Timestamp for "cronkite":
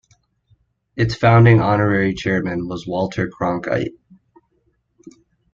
3.29-3.93